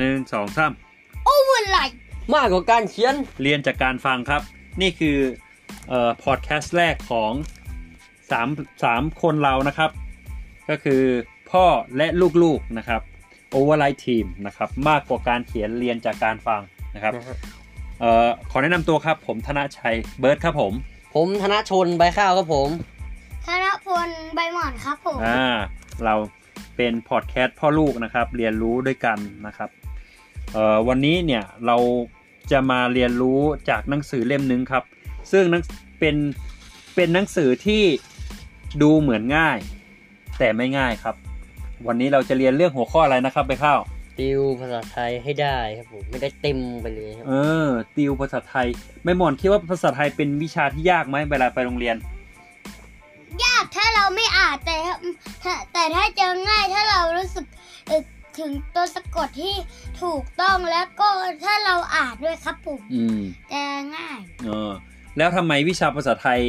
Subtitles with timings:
[0.00, 0.72] หนึ่งสองสาม
[1.24, 1.98] Overwrite
[2.34, 4.42] มากกว่าการเขียน เรียนจากการฟังครับ
[4.80, 5.18] นี่คือ
[5.88, 7.32] เอ่อพอดแคสต์แรกของ
[8.30, 8.48] สาม
[8.84, 9.90] สามคนเรานะครับ
[10.70, 11.02] ก็คือ
[11.50, 11.64] พ่อ
[11.96, 12.06] และ
[12.42, 13.00] ลูกๆนะครับ
[13.54, 16.60] Overwrite Team นะครับ มากกว่าการเขียนเรียนจากการฟัง
[16.94, 17.36] นะครับนะฮะ
[18.00, 20.72] เอ่อขอแนะนำตัวครับ ผมธนชัยเบิร์ดครับผม
[21.14, 22.68] ผมธนชนใบข้าวครับผม
[23.46, 25.44] ธนพลใบหมอนครับผมอ่า
[26.04, 26.14] เรา
[26.76, 29.79] เป็นพอดแคสต์พ่อลูกนะครับ เรียนรู้ด้วยกันนะครับเอ่อ
[30.88, 31.76] วันนี้เนี่ยเรา
[32.52, 34.84] จะมาเรียนรู้จากหนังสือเล่มหนึงครับ
[35.32, 35.62] ซึ่งหนัง
[36.00, 36.16] เป็น
[36.94, 37.82] เป็นหนังสือที่
[38.82, 39.58] ดูเหมือนง่าย
[40.38, 41.14] แต่ไม่ง่ายครับ
[41.86, 43.80] วันนี้เราจะเรียนเรื่องหัวข้ออะไรนะครับไปข้าว
[44.18, 47.32] ติวภาษาไทยให้ได้ครับผมไม่ได้เต็มไปเลยครับเอ
[47.66, 48.66] อ ติวภาษาไทย
[49.04, 51.96] ไม่หมอนคิดว่าภาษาไทยเป็นวิชาที่ยากไหมเวลาไปโรงเรียน
[53.44, 54.74] ยากถ้าเราไม่อ่านแต่
[55.42, 57.59] ถ้าแต่ถ้าเจอง่ายถ้าเรารู้สึกเอ่อ
[58.40, 59.54] ถึงตัวสะกดที่
[60.02, 61.08] ถูกต้องแล้วก็
[61.44, 63.20] ถ้าเราอ่านด้วยครับผมอืม
[63.52, 63.62] จะ
[63.94, 64.70] ง่ายเออ
[65.16, 66.40] แล้วทำไมวิชาภาษาไทย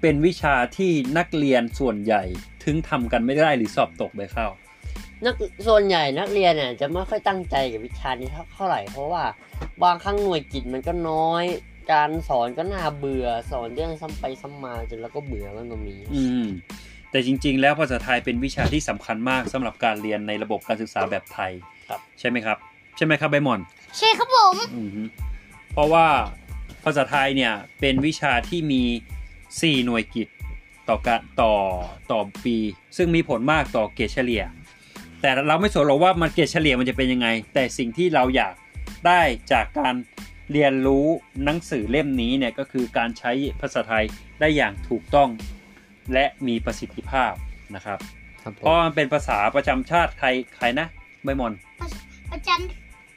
[0.00, 2.22] เป็นวิชาที่นักเรียนส่วนใหญ่
[2.64, 4.46] ถึงทำกันไม่ได้หรือสอบตกไปเข้า
[5.24, 5.34] นัก
[5.66, 9.24] ส่วนใหญ่นักเรียนเนี่ยจะไม่ค่อยตั้งใจกับวิชานี้เท่าเท่าไหร่เพราะว่า
[9.82, 11.44] บางครั้งหน่วยกิจมันก็น้อย
[11.92, 16.44] การสอนก็น่าเบื่อสอนเรื่องซ้ำไปซ้ำมาจนเราก็เบื่อมันก็มี อืม
[17.14, 21.52] แต่จริง ๆ แล้วภาษาไทยเป็นวิชาที่สำคัญมากสำหรับการเรียนในระบบการศึกษาแบบไทย
[21.88, 22.58] ครับใช่ไหมครับ
[22.96, 23.60] ใช่ไหมครับใบหมอน
[23.98, 25.02] ใช่ครับผมอืมฮึ
[25.72, 26.06] เพราะว่า
[26.84, 28.82] ภาษาไทยเนี่ยเป็นวิชาที่มี
[29.34, 30.28] 4 หน่วยกิจ
[30.88, 31.54] ต่อการต่อ
[32.12, 32.56] ต่อปี
[32.96, 34.42] ซึ่งมีผลมากต่อเกรดเฉลี่ย
[35.20, 38.54] แต่เราไม่สนหรอกว่ามันเกรดเฉลี่ยมันจะเป็นยังไง แต่สิ่งที่เราอยาก
[39.06, 39.20] ได้
[39.52, 39.94] จากการ
[40.52, 41.06] เรียนรู้
[41.44, 44.04] หนังสือเล่มนี้เนี่ยก็คือการใช้ภาษาไทย
[44.40, 45.30] ได้อย่างถูกต้อง
[46.12, 47.32] และมีประสิทธิภาพ
[47.74, 47.98] นะครับ
[48.42, 50.86] ครับผเพราะมมันเป็นภาษาประจำชาติไทยใครนะ
[51.24, 51.52] ใบหมอน
[52.30, 52.60] ประจัน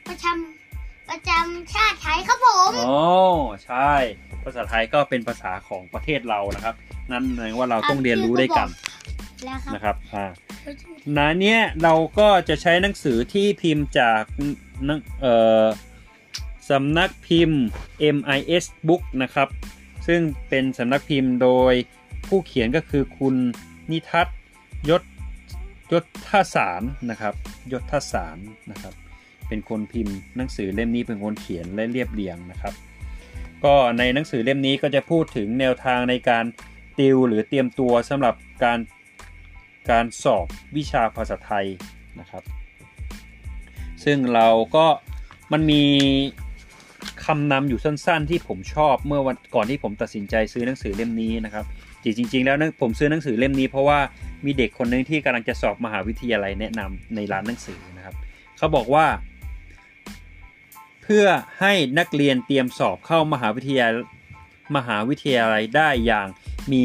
[0.08, 3.00] ประจำประจำชาติไทยครับผมอ๋อ
[3.66, 3.92] ใช่
[4.44, 6.74] ภาษาไทยก็เป็นภาษาของประเทศเรานะครับ
[7.10, 8.68] นั่นแปลว่าเราต้องเรียนรู้ด้วยกัน
[9.44, 10.26] แล้วครับนะครับอ่า
[11.16, 14.22] นะเนี้ยเราก็จะใช้หนังสือที่พิมพ์จาก
[14.86, 15.64] หนังเอ่อ
[16.70, 17.62] สำนักพิมพ์
[18.16, 19.48] MIS Book นะครับ
[20.06, 21.72] ซึ่งเป็นสำนักพิมพ์โดย
[22.28, 23.34] ผู้เขียนก็คือคุณ
[23.90, 24.26] นิทัศ
[24.90, 25.02] ยศ
[25.92, 27.34] ยศท่าสารนะครับ
[27.72, 28.36] ยศท่าสาร
[28.70, 28.94] นะครับ
[29.48, 32.74] เป็นคนพิมพ์หนังสือเล่มนี้เป็นคนเขียนและเรียบเรียงนะครับ
[33.64, 36.44] ก็ในหนังสือเล่มนี้ก็จะพูดถึงแนวทางในการ
[36.98, 38.34] ติวหรือเตรียมตัวสำหรับ
[38.64, 38.78] การ
[39.90, 40.46] การสอบ
[40.76, 41.66] วิชาภาษาไทย
[42.20, 42.42] นะครับ
[44.04, 44.86] ซึ่งเราก็
[45.52, 45.84] มันมี
[47.28, 51.64] คำนำอยู่สั้นๆ ที่ผมชอบเมื่อวันก่อนที่ผมตัดสินใจซื้อหนังสือเล่มนี้นะครับ
[52.04, 53.98] จริงๆ แล้วนะผมซื้อหนังสือเล่มนี้เพราะว่า
[54.44, 58.14] มีเด็กคนหนึงที่กำลังจะสอบมหาวิทยาลัยแนะนำในร้านหนังสือนะครับ
[58.58, 59.06] เขาบอกว่า
[61.02, 61.26] เพื่อ
[61.60, 63.86] ให้นักเรียนเตรียมสอบเข้ามหาวิทยา
[64.76, 66.28] มหาวิทยาลัยได้อย่าง
[66.72, 66.82] มี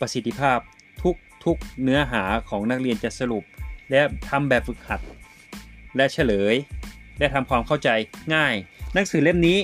[0.00, 0.58] ประสิทธิภาพ
[1.02, 3.44] ทุกทุกเนื้อหาของนักเรียนจะสรุป
[3.90, 5.00] และทำแบบฝึกหัด
[5.96, 6.54] และเฉลย
[7.18, 7.88] และทำความเข้าใจ
[8.34, 8.54] ง่าย
[8.94, 9.58] หนังสือเล่มนี้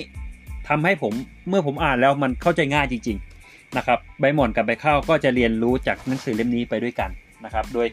[0.67, 1.13] ทำให้ผม
[1.49, 3.17] เมื่อผมอ่านแล้วมันเข้าใจง่ายจริง
[3.47, 7.09] ๆนะครับ ใบหมอนกับใบข้าวก็จะเรียนรู้จากหนังสือเล่มนี้ไปด้วยกัน
[7.45, 7.87] นะครับ โดย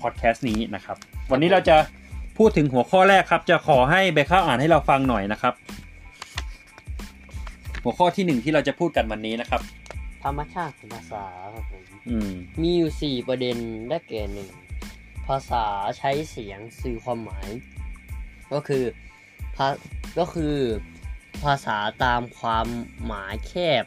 [0.00, 0.96] พอดแคสต์นี้นะครับ
[1.30, 1.76] วันนี้เราจะ
[2.38, 5.54] พูดถึงหัวข้อแรกครับ จะขอให้ใบข้าวอ่านให้เราฟังหน่อยนะครับ
[7.82, 9.60] หัวข้อที่หนึ่งที่เราจะพูดกันวันนี้นะครับ
[10.24, 11.24] ธรรมชาติของภาษา
[11.54, 12.32] ครับผมอืม
[12.62, 13.56] มีอยู่สี่ประเด็น
[13.88, 14.48] ได้แก่หนึ่ง
[15.26, 15.64] ภาษา
[15.98, 17.48] ใช้เสียงสื่อความหมาย
[18.52, 18.82] ก็คือ
[19.19, 19.19] ภา
[20.18, 20.56] ก็คือ
[21.44, 22.66] ภาษาตามความ
[23.06, 23.84] หมายแคบ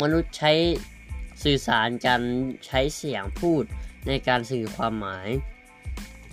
[0.00, 0.52] มนุษย์ใช้
[1.42, 2.20] สื่อสารกัน
[2.66, 3.64] ใช้เสียงพูด
[4.06, 5.28] ในการสื่อความหมาย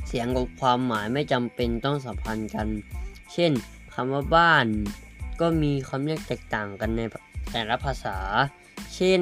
[0.08, 2.68] เสียงกับความหมายไม่จำเป็นต้องสัมพันธ์กัน
[3.34, 3.52] เช่น
[3.94, 4.66] คำว่าบ้าน
[5.40, 7.02] ก็มีคำเรียกแตกต่างกันใน
[7.52, 8.18] แต่ละภาษา
[8.96, 9.22] เช่น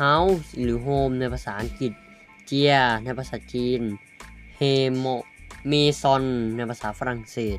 [0.00, 1.92] house หรือ home ในภาษาอังกฤษ
[2.46, 2.74] เจีย
[3.04, 3.80] ในภาษาจีน
[4.56, 4.62] เฮ
[4.96, 5.06] โม
[5.68, 6.24] เมซอน
[6.56, 7.58] ในภาษาฝรั่งเศส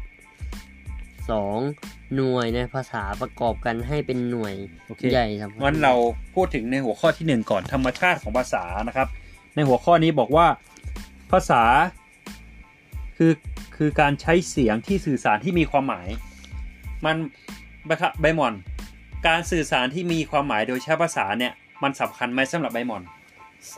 [1.29, 2.15] 2.
[2.15, 4.53] หน่วยในภาษาประกอบกันให้เป็นหน่วย
[4.87, 5.93] โอเคใหญ่สำคัญงั้นเรา
[6.35, 9.07] พูดถึงในหัวข้อที่หนึ่งก่อนธรรมชาติของภาษานะครับ
[9.55, 10.47] ในหัวข้อนี้บอกว่า
[11.31, 11.63] ภาษา
[13.17, 13.31] คือ
[13.77, 16.07] คือการใช้เสียงที่สื่อสารที่มีความหมาย
[17.05, 17.15] มัน
[17.85, 18.53] ใบคะใบหมอน
[19.27, 21.53] การสื่อสารที่มีความหมายโดยใช้ภาษาเนี่ย
[21.83, 23.03] มันสำคัญไหมสำหรับใบหมอน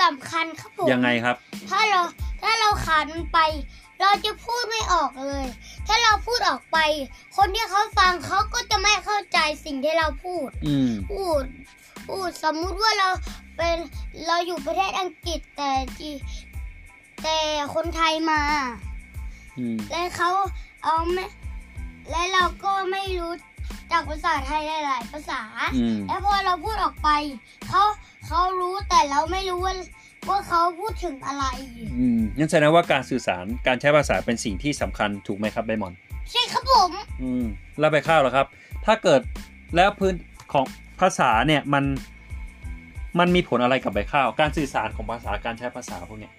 [0.02, 1.36] สำคัญครับผมยังไงครับ
[1.70, 2.02] ถ้าเรา
[2.44, 3.40] ถ้าเราขาดมันไป
[4.02, 5.46] เราจะพูดไม่ออกเลย
[5.88, 6.78] ถ้าเราพูดออกไป
[7.38, 11.44] คนที่เขาฟังเขาก็จะไม่เข้าใจสิ่งที่เราพูด อืม พูด
[12.08, 13.10] พูดสมมุติว่าเรา
[13.58, 13.78] เป็น
[14.28, 16.12] เราอยู่ประเทศอังกฤษแต่จี
[17.24, 17.38] แต่
[17.76, 18.42] คนไทยมา
[19.58, 20.32] อืม และเขา
[20.84, 21.26] เอาแม่
[22.12, 23.34] และเราก็ไม่รู้
[23.92, 25.42] จากภาษาไทยหลาย ๆ ภาษา
[25.76, 27.10] อืม แล้วพอเราพูดออกไป
[27.70, 27.84] เขา
[28.28, 29.74] เขารู้แต่เราไม่รู้ว่า
[30.30, 31.46] ว่าเขาพูดถึงอะไร
[31.98, 35.94] อืมงั้นแสดงว่าการสื่อสารการใช้ภาษาเป็นสิ่งที่สำคัญถูกไหมครับไบมอน
[36.32, 36.92] ใช่ครับผม
[37.22, 37.46] อืม
[37.80, 38.48] แล้วไปข้าวเหรอครับ
[38.86, 39.22] ถ้าเกิด
[39.76, 40.14] แล้วพื้น
[40.54, 40.66] ของ
[41.02, 41.84] ภาษาเนี่ยมัน
[43.20, 46.34] มันมีผลอะไรกับใบข้าว การสื่อสารของภาษาการใช้ภาษาพวกเนี้ย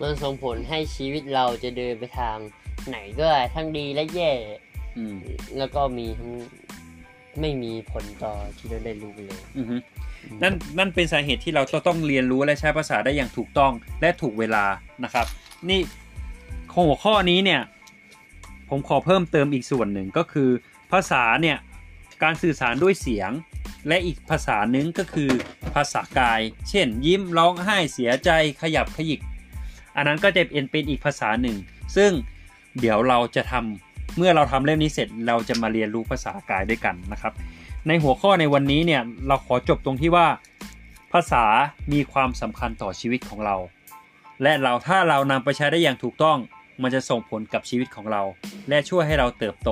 [0.00, 2.36] มันส่งผลให้ชีวิตเราจะเดินไปทาง
[2.88, 4.32] ไหนก็ได้ทั้งดีและแย่
[4.96, 5.16] อืม
[5.58, 6.30] แล้วก็มีทั้ง
[7.40, 9.76] ไม่มีผลต่อที่เราได้รู้เลยอือฮึ
[10.42, 14.64] นั่นนั่นเป็นสาเหตุที่เราจะต้องเรียนรู้และใช้ภาษาได้อย่างถูกต้องและถูกเวลา
[15.04, 15.26] นะครับ
[15.68, 15.80] นี่
[16.86, 17.60] หัวข้อนี้เนี่ย
[18.68, 20.50] ผมขอเพิ่มเติมอีกส่วนหนึ่งก็คือ
[20.92, 21.56] ภาษาเนี่ย
[22.22, 23.30] การสื่อสารด้วยเสียง
[23.88, 25.30] และอีกภาษาหนึ่งก็คือ
[25.74, 28.30] ภาษากาย เช่น ยิ้มร้องไห้เสียใจ
[28.62, 29.20] ขยับขยิก
[29.96, 31.56] อันนั้นก็จะเป็นเป็นอีกภาษาหนึ่ง
[31.96, 32.10] ซึ่ง
[32.80, 37.32] เดี๋ยวเราจะทำเมื่อเราทำเล่มนี้เสร็จเราจะมาเรียนรู้ภาษากายด้วยกันนะครับ
[37.88, 40.26] ในหัวข้อในวันนี้เนี่ยเราขอจบตรงที่ว่า
[41.12, 41.44] ภาษา
[41.92, 43.56] มีความสำคัญต่อชีวิตของเรา
[44.42, 46.38] และเราถ้าเรานำไปใช้ได้อย่างถูกต้อง
[46.82, 48.22] มันจะส่งผลกับชีวิตของเรา
[48.68, 49.70] และช่วยให้เราเติบโต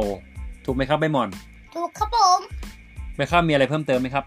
[0.64, 1.28] ถูกไหมครับใบหมอน
[1.74, 2.40] ถูกครับผม
[3.16, 4.24] ใบข้าวมีอะไรเพิ่มเติมไหมครับ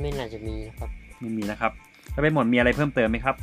[0.00, 0.90] ไม่น่าจะมีนะครับ
[1.20, 1.72] ไม่มีนะครับ
[2.12, 3.36] แล้วใบหมอนมีอะไรเพิ่มเติมไหมครับ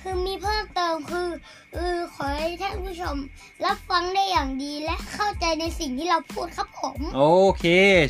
[0.00, 1.28] คือมีเพิ่มเติมคือ
[1.74, 3.16] เออขอให้ท่านผู้ชม
[3.64, 7.22] รับฟังได้อย่างดีและเข้าใจในสิ่งที่เราพูดครับผม โอ
[7.58, 7.64] เค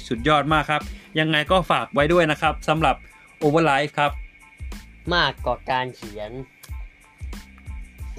[0.09, 0.83] สุดยอดมากครับ
[1.19, 2.97] ยังไงก็ฝากไว้ด้วยนะครับสำหรับ
[3.43, 4.13] Overlife ครับ
[5.15, 6.31] มากกว่าการเขียน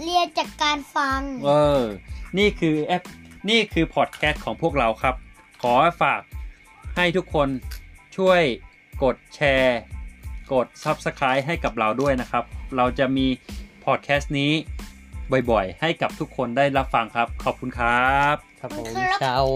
[0.02, 1.82] เรียนจากการฟัง เออ
[2.38, 3.04] นี่คือแอป
[3.50, 5.16] นี่คือพอดแคสต์ของพวกเราครับ
[5.62, 6.22] ขอฝาก
[6.96, 7.50] ให้ทุกคน
[8.18, 8.42] ช่วย
[9.04, 9.80] กดแชร์
[10.54, 12.44] กด Subscribe ให้กับเราด้วยนะครับ
[12.78, 13.28] เราจะมี
[13.86, 14.52] พอดแคสต์นี้
[15.52, 19.48] บ่อยๆ ให้กับทุกคนได้รับฟังครับ ขอบคุณครับ ครับผมครับชาโอ